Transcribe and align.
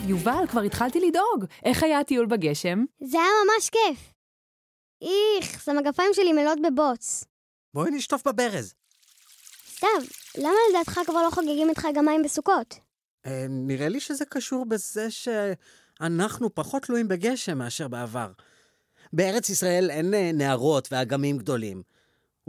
אגב, 0.00 0.10
יובל, 0.10 0.46
כבר 0.48 0.60
התחלתי 0.60 1.00
לדאוג. 1.00 1.44
איך 1.64 1.82
היה 1.82 2.00
הטיול 2.00 2.26
בגשם? 2.26 2.84
זה 3.00 3.18
היה 3.18 3.28
ממש 3.44 3.70
כיף. 3.70 4.12
איך, 5.02 5.64
זה 5.64 5.72
המגפיים 5.72 6.10
שלי 6.14 6.32
מלאות 6.32 6.58
בבוץ. 6.62 7.24
בואי 7.74 7.90
נשטוף 7.90 8.26
בברז. 8.26 8.74
סתיו, 9.76 9.88
למה 10.38 10.54
לדעתך 10.70 11.00
כבר 11.06 11.22
לא 11.22 11.30
חוגגים 11.30 11.70
את 11.70 11.78
חג 11.78 11.98
המים 11.98 12.22
בסוכות? 12.22 12.74
אה, 13.26 13.46
נראה 13.48 13.88
לי 13.88 14.00
שזה 14.00 14.24
קשור 14.24 14.64
בזה 14.66 15.08
שאנחנו 15.10 16.54
פחות 16.54 16.82
תלויים 16.82 17.08
בגשם 17.08 17.58
מאשר 17.58 17.88
בעבר. 17.88 18.32
בארץ 19.12 19.48
ישראל 19.48 19.90
אין 19.90 20.14
אה, 20.14 20.30
נהרות 20.34 20.88
ואגמים 20.90 21.38
גדולים. 21.38 21.82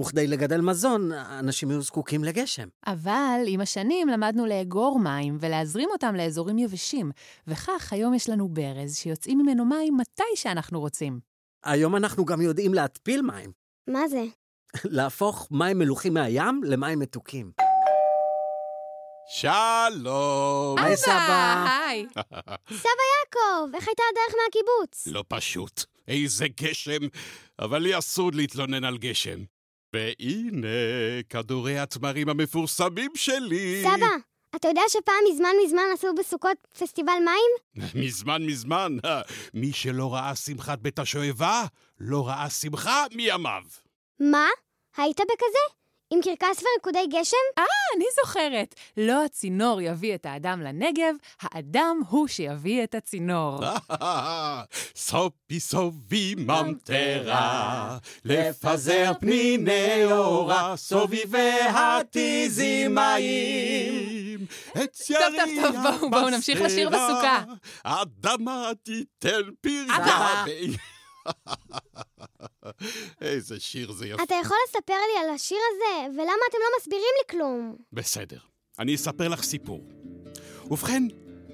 וכדי 0.02 0.28
לגדל 0.28 0.62
מזון, 0.62 1.12
אנשים 1.12 1.72
יהיו 1.72 1.82
זקוקים 1.82 2.24
לגשם. 2.24 2.68
אבל 2.88 3.42
עם 3.48 3.62
השנים 3.62 4.08
למדנו 4.08 4.46
לאגור 4.46 5.00
מים 5.00 5.38
ולהזרים 5.42 5.90
אותם 5.92 6.16
לאזורים 6.16 6.58
יבשים, 6.58 7.12
וכך 7.48 7.94
היום 7.94 8.14
יש 8.14 8.30
לנו 8.30 8.50
ברז 8.50 8.96
שיוצאים 8.96 9.38
ממנו 9.38 9.66
מים 9.66 9.98
מתי 9.98 10.24
שאנחנו 10.36 10.80
רוצים. 10.80 11.20
היום 11.64 11.96
אנחנו 11.96 12.26
גם 12.26 12.42
יודעים 12.42 12.74
להתפיל 12.74 13.22
מים. 13.22 13.52
מה 13.88 14.08
זה? 14.08 14.24
להפוך 14.86 15.48
מים 15.52 15.80
מלוכים 15.80 16.14
מהים 16.14 16.64
למים 16.64 17.00
מתוקים. 17.00 17.52
שלום. 19.34 20.78
היי, 20.80 20.98
סבא. 20.98 21.66
היי. 21.88 22.06
סבא 22.84 23.04
יעקב, 23.12 23.76
איך 23.76 23.88
הייתה 23.88 24.04
הדרך 24.12 24.36
מהקיבוץ? 24.44 25.08
לא 25.08 25.24
פשוט. 25.28 25.84
איזה 26.08 26.48
גשם, 26.62 27.08
אבל 27.60 27.80
לי 27.80 27.98
אסור 27.98 28.32
להתלונן 28.34 28.84
על 28.84 28.98
גשם. 28.98 29.40
והנה, 29.94 30.68
כדורי 31.30 31.80
התמרים 31.80 32.30
המפורסמים 32.30 33.12
שלי. 33.16 33.84
סבא, 33.84 34.08
אתה 34.56 34.68
יודע 34.68 34.82
שפעם 34.90 35.16
מזמן 35.32 35.50
מזמן 35.66 35.84
עשו 35.94 36.08
בסוכות 36.20 36.58
פסטיבל 36.80 37.14
מים? 37.26 37.84
מזמן 38.06 38.46
מזמן, 38.46 38.98
מי 39.54 39.72
שלא 39.74 40.14
ראה 40.14 40.36
שמחת 40.36 40.80
בית 40.80 41.00
השואבה, 41.00 41.64
לא 42.00 42.28
ראה 42.28 42.50
שמחה 42.50 43.06
מימיו. 43.16 43.64
מה? 44.20 44.48
היית 44.98 45.18
בכזה? 45.18 45.81
עם 46.12 46.20
קרקס 46.22 46.64
וריקודי 46.64 47.08
גשם? 47.08 47.38
אני 47.96 48.06
זוכרת. 48.22 48.76
לא 48.98 49.26
הצינור 49.26 49.82
יביא 49.82 50.16
את 50.16 50.26
האדם 50.26 50.62
לנגב, 50.62 51.16
האדם 51.42 52.02
הוא 52.10 52.28
שיביא 52.28 52.84
את 52.84 52.96
הצינור. 52.96 53.60
סופי 54.96 55.60
סובי 55.60 56.36
ממטרה, 56.38 57.98
לפזר 58.26 59.12
פניני 59.20 60.06
אורה, 60.12 60.78
סוביבי 60.78 61.60
התיזי 61.62 62.88
מים. 62.88 64.46
עץ 64.76 65.08
טוב, 65.08 65.18
טוב, 65.18 65.48
יריע 65.48 65.72
בואו, 65.72 66.10
בואו 66.10 66.30
נמשיך 66.30 66.62
לשיר 66.62 66.90
בסוכה. 66.90 67.44
אדמה 67.84 68.72
תיתן 68.84 69.42
פריה. 69.62 69.98
אבא. 69.98 70.46
איזה 73.22 73.60
שיר 73.60 73.92
זה 73.92 74.08
יפה. 74.08 74.24
אתה 74.24 74.36
יכול 74.42 74.58
לספר 74.68 74.94
לי 74.94 75.24
על 75.24 75.30
השיר 75.36 75.58
הזה, 75.74 76.12
ולמה 76.14 76.42
אתם 76.50 76.58
לא 76.58 76.78
מסבירים 76.80 77.14
לי 77.20 77.30
כלום? 77.30 77.76
בסדר, 77.94 78.40
אני 78.80 78.96
אספר 78.96 79.28
לך 79.28 79.44
סיפור. 79.44 79.82
ובכן, 80.66 81.04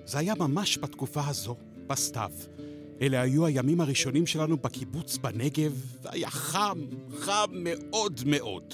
זה 0.05 0.17
היה 0.17 0.36
ממש 0.36 0.78
בתקופה 0.78 1.22
הזו, 1.28 1.55
בסתיו. 1.88 2.31
אלה 3.02 3.22
היו 3.22 3.45
הימים 3.45 3.81
הראשונים 3.81 4.28
שלנו 4.28 4.58
בקיבוץ 4.58 5.17
בנגב, 5.17 5.86
והיה 6.02 6.30
חם, 6.30 6.80
חם 7.20 7.50
מאוד 7.53 8.22
מאוד. 8.25 8.73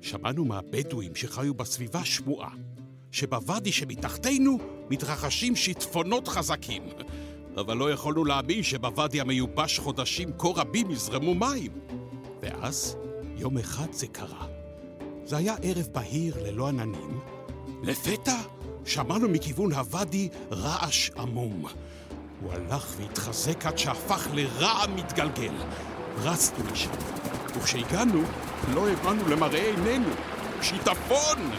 שמענו 0.00 0.44
מהבדואים 0.44 1.14
שחיו 1.14 1.54
בסביבה 1.54 2.04
שמועה, 2.04 2.50
שבוואדי 3.10 3.72
שמתחתנו 3.72 4.58
מתרחשים 4.90 5.56
שיטפונות 5.56 6.28
חזקים. 6.28 6.82
אבל 7.56 7.76
לא 7.76 7.92
יכולנו 7.92 8.24
להאמין 8.24 8.62
שבוואדי 8.62 9.20
המיובש 9.20 9.78
חודשים 9.78 10.30
כה 10.38 10.48
רבים 10.48 10.90
יזרמו 10.90 11.34
מים. 11.34 11.72
ואז, 12.42 12.96
יום 13.36 13.58
אחד 13.58 13.92
זה 13.92 14.06
קרה. 14.06 14.46
זה 15.24 15.36
היה 15.36 15.54
ערב 15.62 15.88
בהיר 15.92 16.36
ללא 16.42 16.68
עננים. 16.68 17.20
לפתע 17.82 18.36
שמענו 18.84 19.28
מכיוון 19.28 19.72
הוואדי 19.72 20.28
רעש 20.52 21.10
עמום. 21.10 21.64
הוא 22.40 22.52
הלך 22.52 22.94
והתחזק 22.98 23.66
עד 23.66 23.78
שהפך 23.78 24.28
לרעם 24.34 24.96
מתגלגל. 24.96 25.54
רצנו 26.18 26.64
משם, 26.72 26.90
וכשהגענו 27.56 28.22
לא 28.74 28.88
האמנו 28.88 29.28
למראה 29.28 29.70
עינינו. 29.70 30.08
שיטפון! 30.62 31.50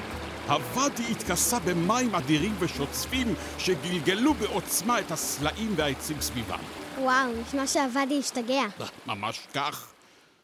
הוואדי 0.47 1.03
התכסה 1.11 1.59
במים 1.59 2.15
אדירים 2.15 2.55
ושוצפים 2.59 3.27
שגלגלו 3.57 4.33
בעוצמה 4.33 4.99
את 4.99 5.11
הסלעים 5.11 5.73
והעצים 5.75 6.21
סביבם. 6.21 6.59
וואו, 6.97 7.41
נשמע 7.41 7.67
שהוואדי 7.67 8.19
השתגע. 8.19 8.63
ממש 9.07 9.47
כך. 9.53 9.93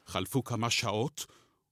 חלפו 0.06 0.44
כמה 0.44 0.70
שעות, 0.70 1.26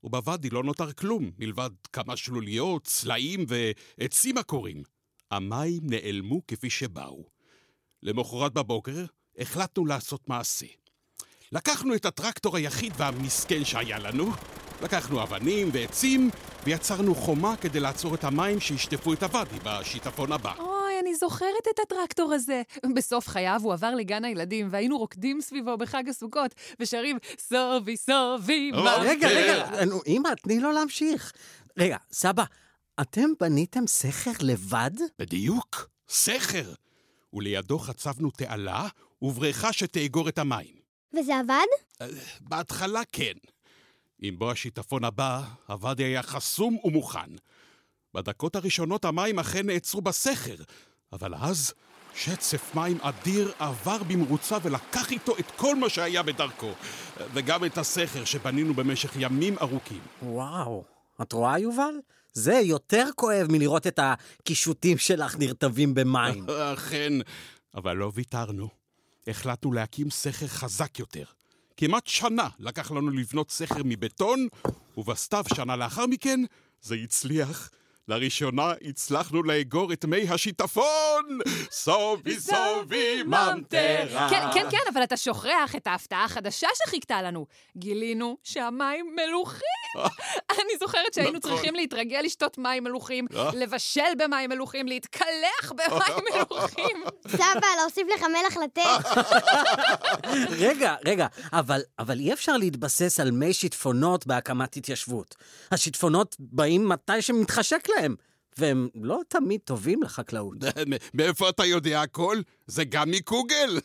ובוואדי 0.04 0.50
לא 0.50 0.64
נותר 0.64 0.94
כלום, 0.94 1.32
מלבד 1.40 1.70
כמה 1.94 2.18
שלוליות, 2.18 2.88
סלעים 2.88 3.46
ועצים 3.48 4.38
עקורים. 4.38 4.84
המים 5.32 5.82
נעלמו 5.84 6.42
כפי 6.48 6.70
שבאו. 6.70 7.24
למחרת 8.04 8.54
בבוקר 8.54 9.06
החלטנו 9.38 9.86
לעשות 9.86 10.30
מעשה. 10.30 10.66
לקחנו 11.52 11.96
את 11.96 12.06
הטרקטור 12.06 12.58
היחיד 12.58 12.94
והמסכן 12.98 13.66
שהיה 13.66 14.00
לנו, 14.00 14.32
לקחנו 14.82 15.24
אבנים 15.24 15.70
ועצים, 15.74 16.30
ויצרנו 16.64 17.16
חומה 17.16 17.56
כדי 17.58 17.80
לעצור 17.80 18.16
את 18.16 18.24
המים 18.24 18.60
שישטפו 18.60 19.14
את 19.14 19.24
הוואדי 19.24 19.58
בשיטפון 19.64 20.32
הבא. 20.32 20.54
אוי, 20.60 21.00
אני 21.02 21.16
זוכרת 21.16 21.68
את 21.74 21.80
הטרקטור 21.80 22.34
הזה. 22.34 22.62
בסוף 22.96 23.28
חייו 23.28 23.60
הוא 23.64 23.74
עבר 23.74 23.96
לגן 23.96 24.26
הילדים, 24.26 24.68
והיינו 24.72 24.98
רוקדים 24.98 25.42
סביבו 25.42 25.78
בחג 25.78 26.10
הסוכות, 26.10 26.56
ושרים 26.80 27.18
סובי 27.40 27.98
סובי 27.98 28.72
או, 28.74 28.84
מה... 28.84 28.96
רגע. 28.96 29.28
רגע, 29.28 29.68
אמא, 30.08 30.30
תני 30.44 30.60
לו 30.60 30.72
להמשיך. 30.72 31.34
רגע, 31.78 31.98
סבא, 32.12 32.44
אתם 33.02 33.30
בניתם 33.40 33.88
סכר 33.88 34.32
לבד? 34.42 34.92
בדיוק, 35.20 35.90
סכר. 36.10 36.74
ולידו 37.34 37.80
חצבנו 37.80 38.32
תעלה 38.32 38.88
ובריכה 39.22 39.74
שתאגור 39.74 40.30
את 40.30 40.38
המים. 40.38 40.78
וזה 41.14 41.40
עבד? 41.40 41.66
בהתחלה 42.42 43.02
כן. 43.12 43.34
עם 44.22 44.40
בוא 44.40 44.52
השיטפון 44.52 45.04
הבא, 45.04 45.44
הוואדי 45.68 46.04
היה 46.04 46.24
חסום 46.24 46.78
ומוכן. 46.84 47.30
בדקות 48.14 48.56
הראשונות 48.56 49.06
המים 49.06 49.40
אכן 49.40 49.66
נעצרו 49.66 50.02
בסכר, 50.02 50.56
אבל 51.14 51.36
אז 51.36 51.74
שצף 52.16 52.76
מים 52.76 52.98
אדיר 53.02 53.52
עבר 53.60 54.04
במרוצה 54.04 54.58
ולקח 54.64 55.12
איתו 55.12 55.38
את 55.38 55.52
כל 55.52 55.76
מה 55.76 55.90
שהיה 55.90 56.24
בדרכו, 56.24 56.72
וגם 57.34 57.66
את 57.66 57.78
הסכר 57.78 58.26
שבנינו 58.26 58.74
במשך 58.74 59.12
ימים 59.16 59.56
ארוכים. 59.62 60.02
וואו, 60.22 60.84
את 61.22 61.34
רואה, 61.34 61.60
יובל? 61.60 61.94
זה 62.34 62.54
יותר 62.54 63.06
כואב 63.16 63.48
מלראות 63.50 63.88
את 63.88 64.00
הקישוטים 64.04 64.98
שלך 64.98 65.36
נרטבים 65.38 65.94
במים. 65.94 66.46
אכן, 66.74 67.14
אבל 67.76 67.94
לא 67.94 68.12
ויתרנו. 68.16 68.70
החלטנו 69.28 69.74
להקים 69.74 70.10
סכר 70.10 70.48
חזק 70.48 71.00
יותר. 71.00 71.24
כמעט 71.78 72.08
שנה 72.08 72.48
לקח 72.60 72.92
לנו 72.92 73.10
לבנות 73.10 73.52
סכר 73.52 73.82
מבטון, 73.86 74.48
ובסתיו 74.98 75.46
שנה 75.54 75.76
לאחר 75.76 76.06
מכן 76.06 76.40
זה 76.82 76.96
הצליח. 76.96 77.70
לראשונה 78.08 78.74
הצלחנו 78.82 79.44
לאגור 79.44 79.94
את 79.94 80.06
מי 80.06 80.30
השיטפון! 80.30 81.40
סובי 81.72 82.40
סובי 82.40 83.24
ממטרה! 83.24 84.30
כן, 84.30 84.44
כן, 84.54 84.68
כן, 84.72 84.78
אבל 84.94 85.04
אתה 85.04 85.18
שוכח 85.18 85.76
את 85.78 85.88
ההפתעה 85.88 86.26
החדשה 86.26 86.68
שחיכתה 86.76 87.22
לנו. 87.22 87.46
גילינו 87.78 88.38
שהמים 88.44 89.16
מלוכים. 89.16 89.62
אני 90.78 90.88
זוכרת 90.88 91.14
שהיינו 91.14 91.38
נכון. 91.38 91.52
צריכים 91.52 91.76
להתרגל 91.76 92.20
לשתות 92.24 92.58
מים 92.58 92.84
מלוכים, 92.84 93.28
אה. 93.36 93.50
לבשל 93.54 94.02
במים 94.18 94.50
מלוכים, 94.50 94.88
להתקלח 94.88 95.72
במים 95.72 96.24
מלוכים. 96.34 97.04
סבא, 97.28 97.68
להוסיף 97.82 98.08
לך 98.16 98.24
מלח 98.24 98.58
לתה. 98.58 98.98
רגע, 100.68 100.96
רגע, 101.06 101.28
אבל, 101.54 101.82
אבל 102.00 102.20
אי 102.20 102.34
אפשר 102.34 102.58
להתבסס 102.58 103.20
על 103.20 103.32
מי 103.32 103.54
שיטפונות 103.54 104.28
בהקמת 104.28 104.78
התיישבות. 104.78 105.36
השיטפונות 105.72 106.36
באים 106.40 106.90
מתי 106.90 107.22
שמתחשק 107.22 107.88
להם, 107.90 108.16
והם 108.60 108.88
לא 108.96 109.20
תמיד 109.28 109.60
טובים 109.64 110.04
לחקלאות. 110.04 110.58
מאיפה 111.14 111.50
אתה 111.50 111.66
יודע 111.66 112.02
הכל? 112.02 112.38
זה 112.68 112.84
גם 112.84 113.12
מקוגל. 113.12 113.80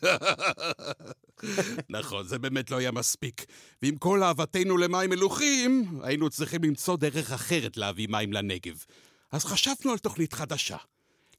נכון, 1.89 2.27
זה 2.27 2.39
באמת 2.39 2.71
לא 2.71 2.77
היה 2.77 2.91
מספיק. 2.91 3.45
ועם 3.81 3.95
כל 3.95 4.23
אהבתנו 4.23 4.77
למים 4.77 5.09
מלוכים, 5.09 5.99
היינו 6.03 6.29
צריכים 6.29 6.63
למצוא 6.63 6.97
דרך 6.97 7.31
אחרת 7.31 7.77
להביא 7.77 8.07
מים 8.09 8.33
לנגב. 8.33 8.83
אז 9.31 9.45
חשבנו 9.45 9.91
על 9.91 9.97
תוכנית 9.97 10.33
חדשה. 10.33 10.77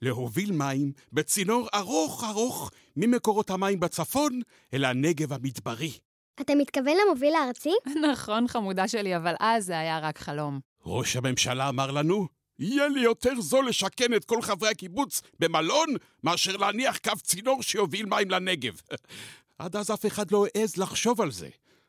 להוביל 0.03 0.53
מים 0.53 0.93
בצינור 1.13 1.69
ארוך 1.75 2.25
ארוך 2.25 2.71
ממקורות 2.97 3.51
המים 3.51 3.81
בצפון 3.81 4.41
אל 4.75 4.85
הנגב 4.85 5.33
המדברי. 5.33 5.93
אתה 6.41 6.55
מתכוון 6.55 6.95
למוביל 7.07 7.35
הארצי? 7.35 7.73
נכון, 8.13 8.49
חמודה 8.49 8.89
שלי, 8.89 9.17
אבל 9.17 9.35
אז 9.41 9.67
זה 9.67 9.79
היה 9.79 9.99
רק 9.99 10.19
חלום. 10.19 10.61
ראש 10.87 11.17
הממשלה 11.17 11.69
אמר 11.69 11.91
לנו 11.91 12.29
יהיה 12.59 12.89
לי 12.89 13.01
יותר 13.01 13.41
זול 13.41 13.69
לשכן 13.69 14.15
את 14.15 14.25
כל 14.25 14.43
חברי 14.43 14.71
הקיבוץ 14.71 15.23
במלון, 15.39 15.89
מאשר 16.25 16.57
להניח 16.57 16.99
קו 16.99 17.13
צינור 17.23 17.63
שיוביל 17.63 18.07
מים 18.07 18.31
לנגב. 18.31 18.81
עד 19.59 19.77
אז 19.77 19.91
אף 19.91 20.07
אחד 20.07 20.31
לא 20.31 20.47
העז 20.55 20.77
לחשוב 20.77 21.21
על 21.21 21.31
זה. 21.31 21.49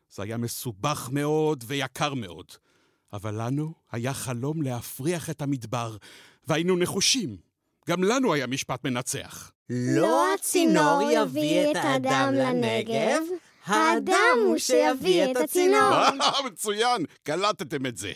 זה 0.10 0.24
היה 0.24 0.38
מסובך 0.38 1.10
מאוד 1.12 1.64
ויקר 1.68 2.14
מאוד. 2.14 2.46
אבל 3.14 3.42
לנו 3.42 3.74
היה 3.92 4.14
חלום 4.14 4.62
להפריח 4.62 5.30
את 5.30 5.42
המדבר, 5.42 5.98
והיינו 6.48 6.78
נחושים. 6.78 7.38
גם 7.88 8.04
לנו 8.04 8.34
היה 8.34 8.48
משפט 8.48 8.84
מנצח. 8.84 9.52
לא 9.70 10.34
הצינור 10.34 11.10
יביא 11.12 11.72
את 11.72 11.76
האדם 11.76 12.34
לנגב, 12.34 13.22
האדם 13.66 14.38
הוא 14.46 14.58
שיביא 14.58 15.32
את 15.32 15.38
הצינור. 15.38 15.92
מצוין, 16.52 17.06
קלטתם 17.24 17.86
את 17.86 17.98
זה. 17.98 18.12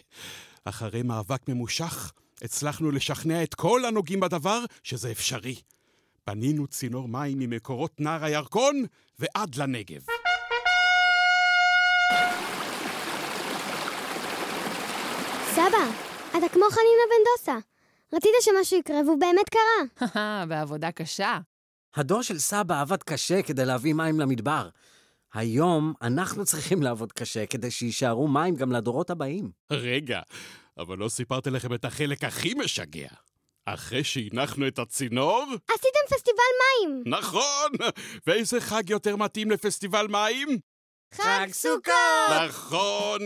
אחרי 0.66 1.04
מאבק 1.04 1.48
ממושך, 1.48 2.12
הצלחנו 2.42 2.92
לשכנע 2.92 3.44
את 3.44 3.56
כל 3.56 3.86
הנוגעים 3.86 4.20
בדבר 4.20 4.60
שזה 4.84 5.12
אפשרי. 5.12 5.56
בנינו 6.28 6.68
צינור 6.68 7.08
מים 7.08 7.40
ממקורות 7.40 8.00
נהר 8.00 8.26
הירקון 8.26 8.84
ועד 9.20 9.56
לנגב. 9.56 10.02
סבא, 15.54 15.86
אתה 16.32 16.50
כמו 16.50 16.66
חנינה 16.70 17.06
בן 17.10 17.24
דוסה. 17.38 17.58
רצית 18.14 18.32
שמשהו 18.42 18.80
יקרה 18.80 19.02
והוא 19.06 19.20
באמת 19.20 19.50
קרה. 19.50 20.46
בעבודה 20.50 20.92
קשה. 20.92 21.40
הדור 21.96 22.22
של 22.22 22.40
סבא 22.40 22.82
עבד 22.82 23.04
קשה 23.04 23.42
כדי 23.42 23.66
להביא 23.66 23.94
מים 23.94 24.20
למדבר. 24.20 24.70
היום 25.34 25.94
אנחנו 26.02 26.46
צריכים 26.46 26.82
לעבוד 26.84 27.12
קשה 27.12 27.46
כדי 27.46 27.72
שיישארו 27.72 28.28
מים 28.28 28.56
גם 28.56 28.72
לדורות 28.72 29.10
הבאים. 29.10 29.52
רגע, 29.72 30.22
אבל 30.80 30.98
לא 30.98 31.10
סיפרתי 31.10 31.50
לכם 31.50 31.74
את 31.74 31.86
החלק 31.86 32.24
הכי 32.24 32.54
משגע. 32.54 33.08
אחרי 33.66 34.04
שהנחנו 34.04 34.68
את 34.68 34.80
הצינור... 34.80 35.46
עשיתם 35.68 36.16
פסטיבל 36.16 36.38
מים! 36.60 37.04
נכון! 37.06 37.72
ואיזה 38.28 38.62
חג 38.62 38.90
יותר 38.90 39.16
מתאים 39.16 39.52
לפסטיבל 39.52 40.08
מים? 40.08 40.60
חג 41.14 41.48
סוכות! 41.52 41.94
נכון! 42.48 43.20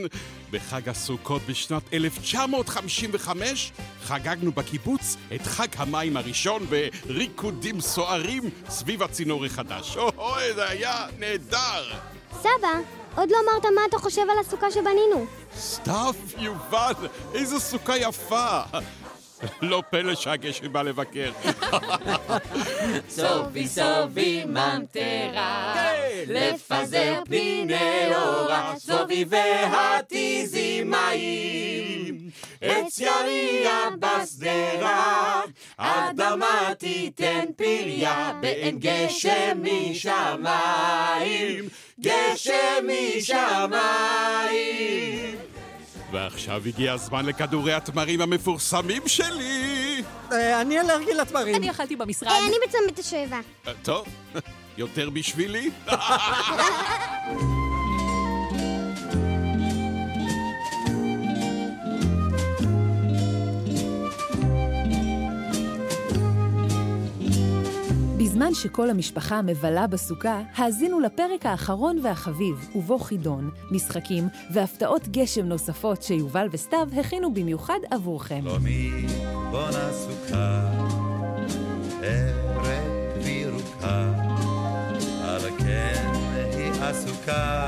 בחג 0.52 0.90
הסוכות 0.90 1.42
בשנת 1.42 1.94
1955 1.94 3.72
חגגנו 4.04 4.52
בקיבוץ 4.52 5.18
את 5.36 5.42
חג 5.42 5.68
המים 5.76 6.18
הראשון 6.18 6.66
בריקודים 6.66 7.82
סוערים 7.82 8.44
סביב 8.70 9.04
הצינור 9.04 9.46
החדש. 9.46 9.98
אוי, 9.98 10.54
זה 10.54 10.70
היה 10.70 11.08
נהדר! 11.20 11.94
סבא, 12.32 13.03
עוד 13.16 13.32
לא 13.32 13.38
אמרת 13.44 13.66
מה 13.76 13.82
אתה 13.90 13.98
חושב 13.98 14.22
על 14.22 14.40
הסוכה 14.40 14.72
שבנינו. 14.72 15.26
סתיו, 15.58 16.14
יובל, 16.38 16.94
איזו 17.34 17.60
סוכה 17.60 17.98
יפה! 17.98 18.60
לא 19.62 19.84
פלא 19.90 20.16
שהגשם 20.16 20.74
בא 20.74 20.82
לבקר. 20.82 21.32
סובי 23.10 23.68
סובי 23.68 24.44
ממטרה, 24.46 25.76
לפזר 26.28 27.22
פניני 27.26 28.16
אורה, 28.16 28.74
סובי 28.78 29.26
והתיזי 29.30 30.84
מים. 30.84 31.93
עץ 32.62 33.00
יריע 33.00 33.72
בשדרה, 34.00 35.42
אדמה 35.78 36.70
תיתן 36.78 37.46
פריה, 37.56 38.34
באין 38.42 38.80
גשם 38.80 39.58
משמיים, 39.64 41.66
גשם 42.00 42.88
משמיים. 43.18 44.64
ועכשיו 46.12 46.62
הגיע 46.66 46.94
הזמן 46.94 47.26
לכדורי 47.26 47.74
התמרים 47.74 48.22
המפורסמים 48.22 49.02
שלי! 49.08 50.04
אה, 50.32 50.62
אני 50.62 50.80
אלרגי 50.80 51.14
לתמרים. 51.14 51.56
אני 51.56 51.72
אכלתי 51.72 51.96
במשרד. 51.96 52.30
אה, 52.30 52.38
אני 52.38 52.56
בצומת 52.68 53.00
השבע. 53.00 53.40
אה, 53.68 53.74
טוב, 53.84 54.08
יותר 54.78 55.10
בשבילי? 55.10 55.72
בזמן 68.24 68.54
שכל 68.54 68.90
המשפחה 68.90 69.42
מבלה 69.42 69.88
בסוכה, 69.88 70.42
האזינו 70.56 71.00
לפרק 71.00 71.46
האחרון 71.46 72.00
והחביב, 72.04 72.70
ובו 72.76 73.00
חידון, 73.00 73.50
משחקים 73.72 74.28
והפתעות 74.54 75.08
גשם 75.08 75.46
נוספות 75.46 76.04
שיובל 76.04 76.48
וסתיו 76.52 76.88
הכינו 77.00 77.34
במיוחד 77.34 77.80
עבורכם. 77.92 78.42
שלומי 78.44 78.92
על 85.24 85.42
כן 85.60 86.12
היא 86.58 86.72
עסוקה 86.82 87.63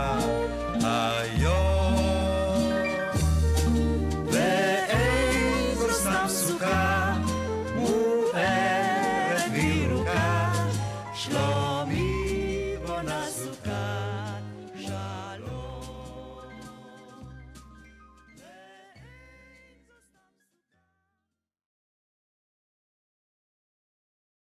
Deutschland. 11.25 11.54